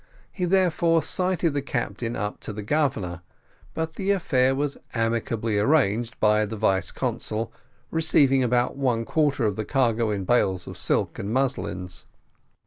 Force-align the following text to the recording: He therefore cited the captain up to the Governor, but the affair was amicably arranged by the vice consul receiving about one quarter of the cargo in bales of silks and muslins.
He 0.31 0.45
therefore 0.45 1.03
cited 1.03 1.53
the 1.53 1.61
captain 1.61 2.15
up 2.15 2.39
to 2.39 2.51
the 2.51 2.63
Governor, 2.63 3.21
but 3.75 3.97
the 3.97 4.09
affair 4.09 4.55
was 4.55 4.79
amicably 4.95 5.59
arranged 5.59 6.19
by 6.19 6.43
the 6.47 6.57
vice 6.57 6.91
consul 6.91 7.53
receiving 7.91 8.41
about 8.43 8.75
one 8.75 9.05
quarter 9.05 9.45
of 9.45 9.57
the 9.57 9.63
cargo 9.63 10.09
in 10.09 10.23
bales 10.25 10.65
of 10.65 10.75
silks 10.75 11.19
and 11.19 11.31
muslins. 11.31 12.07